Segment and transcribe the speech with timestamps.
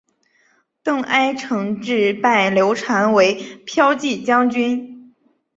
[0.81, 5.13] 邓艾承制拜刘禅为骠骑将军。